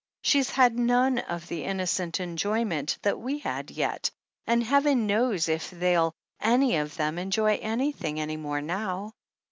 She's 0.23 0.49
had 0.49 0.79
none 0.79 1.19
of 1.19 1.47
the 1.47 1.63
innocent 1.63 2.19
enjoy 2.19 2.65
ment 2.65 2.97
that 3.03 3.19
we 3.19 3.37
had 3.37 3.69
yet, 3.69 4.09
and 4.47 4.63
Heaven 4.63 5.05
knows 5.05 5.47
if 5.47 5.69
they'll 5.69 6.15
any 6.41 6.77
of 6.77 6.95
them 6.95 7.19
enjoy 7.19 7.59
anything 7.61 8.19
any 8.19 8.35
more 8.37 8.61
now." 8.63 9.11